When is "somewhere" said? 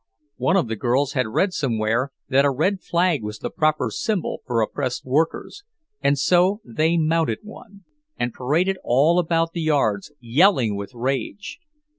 1.53-2.11